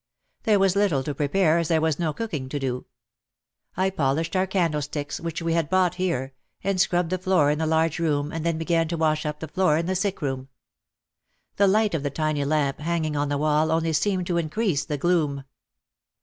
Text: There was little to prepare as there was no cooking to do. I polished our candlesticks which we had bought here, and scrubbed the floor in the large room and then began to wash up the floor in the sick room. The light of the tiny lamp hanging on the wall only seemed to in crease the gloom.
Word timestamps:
There 0.45 0.57
was 0.57 0.75
little 0.75 1.03
to 1.03 1.13
prepare 1.13 1.59
as 1.59 1.67
there 1.67 1.79
was 1.79 1.99
no 1.99 2.11
cooking 2.11 2.49
to 2.49 2.57
do. 2.57 2.87
I 3.77 3.91
polished 3.91 4.35
our 4.35 4.47
candlesticks 4.47 5.19
which 5.19 5.43
we 5.43 5.53
had 5.53 5.69
bought 5.69 5.93
here, 6.01 6.33
and 6.63 6.81
scrubbed 6.81 7.11
the 7.11 7.19
floor 7.19 7.51
in 7.51 7.59
the 7.59 7.67
large 7.67 7.99
room 7.99 8.31
and 8.31 8.43
then 8.43 8.57
began 8.57 8.87
to 8.87 8.97
wash 8.97 9.27
up 9.27 9.41
the 9.41 9.47
floor 9.47 9.77
in 9.77 9.85
the 9.85 9.93
sick 9.95 10.19
room. 10.19 10.49
The 11.57 11.67
light 11.67 11.93
of 11.93 12.01
the 12.01 12.09
tiny 12.09 12.43
lamp 12.43 12.79
hanging 12.79 13.15
on 13.15 13.29
the 13.29 13.37
wall 13.37 13.69
only 13.71 13.93
seemed 13.93 14.25
to 14.25 14.37
in 14.37 14.49
crease 14.49 14.83
the 14.83 14.97
gloom. 14.97 15.43